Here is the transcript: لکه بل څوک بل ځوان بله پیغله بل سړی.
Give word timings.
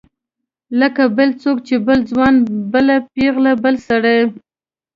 لکه 0.79 1.03
بل 1.17 1.29
څوک 1.41 1.57
بل 1.87 1.99
ځوان 2.11 2.33
بله 2.73 2.95
پیغله 3.15 3.51
بل 3.63 3.75
سړی. 3.87 4.19